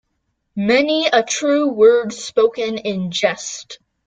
Many 0.55 1.05
a 1.05 1.21
true 1.21 1.67
word 1.67 2.11
spoken 2.11 2.79
in 2.79 3.11
jest. 3.11 3.77